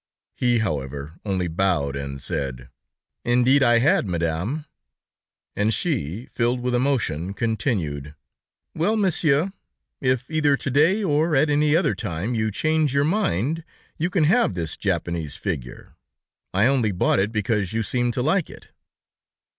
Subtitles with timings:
[0.35, 2.69] He, however, only bowed, and said:
[3.23, 4.65] "Indeed, I had, Madame."
[5.55, 8.15] And she, filled with emotion, continued:
[8.73, 9.53] "Well, Monsieur,
[9.99, 13.63] if either to day, or at any other time, you change your mind,
[13.99, 15.93] you can have this Japanese figure.
[16.51, 18.69] I only bought it because you seemed to like it."